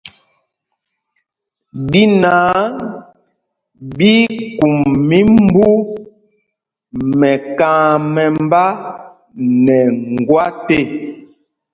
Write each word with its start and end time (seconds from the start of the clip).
Ɗí 1.89 2.01
náǎ 2.21 2.45
ɓí 3.95 4.11
í 4.25 4.27
kum 4.57 4.75
mimbú 5.09 5.65
mɛkam 7.19 7.97
mɛmbá 8.15 8.63
nɛ 9.65 9.77
ŋgwát 10.13 10.67
ê. 10.79 10.81